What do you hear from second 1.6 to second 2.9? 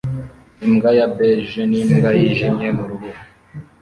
n'imbwa yijimye mu